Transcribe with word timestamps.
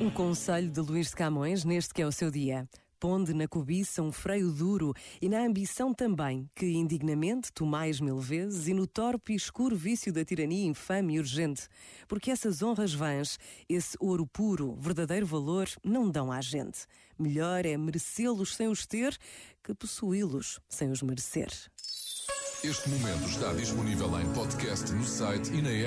O 0.00 0.10
conselho 0.10 0.70
de 0.70 0.80
Luís 0.80 1.08
de 1.08 1.16
Camões 1.16 1.64
neste 1.64 1.94
que 1.94 2.02
é 2.02 2.06
o 2.06 2.12
seu 2.12 2.30
dia. 2.30 2.68
Ponde 3.00 3.34
na 3.34 3.46
cobiça 3.46 4.02
um 4.02 4.10
freio 4.10 4.50
duro 4.50 4.94
e 5.20 5.28
na 5.28 5.44
ambição 5.44 5.92
também, 5.92 6.48
que 6.54 6.66
indignamente 6.66 7.52
tomais 7.52 8.00
mil 8.00 8.18
vezes 8.18 8.66
e 8.66 8.74
no 8.74 8.86
torpe 8.86 9.32
e 9.32 9.36
escuro 9.36 9.76
vício 9.76 10.12
da 10.12 10.24
tirania 10.24 10.66
infame 10.66 11.14
e 11.14 11.18
urgente, 11.18 11.68
porque 12.08 12.30
essas 12.30 12.62
honras 12.62 12.94
vãs, 12.94 13.38
esse 13.68 13.96
ouro 14.00 14.26
puro, 14.26 14.74
verdadeiro 14.80 15.26
valor, 15.26 15.68
não 15.84 16.10
dão 16.10 16.32
à 16.32 16.40
gente. 16.40 16.86
Melhor 17.18 17.66
é 17.66 17.76
merecê-los 17.76 18.54
sem 18.54 18.68
os 18.68 18.86
ter 18.86 19.16
que 19.62 19.74
possuí-los 19.74 20.60
sem 20.68 20.90
os 20.90 21.02
merecer. 21.02 21.48
Este 22.64 22.88
momento 22.88 23.28
está 23.28 23.52
disponível 23.52 24.18
em 24.18 24.32
podcast 24.32 24.90
no 24.92 25.04
site 25.04 25.52
e 25.52 25.60
na 25.60 25.68
app. 25.70 25.82